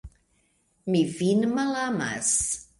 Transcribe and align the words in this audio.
Mi 0.95 1.03
vin 1.19 1.47
malamas! 1.61 2.37